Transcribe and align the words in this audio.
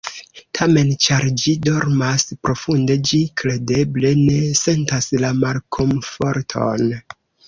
Tamen, 0.59 0.87
ĉar 1.07 1.25
ĝi 1.41 1.51
dormas 1.65 2.23
profunde, 2.47 2.95
ĝi 3.09 3.19
kredeble 3.41 4.13
ne 4.21 4.39
sentas 4.61 5.11
la 5.25 5.31
malkomforton. 5.43 6.89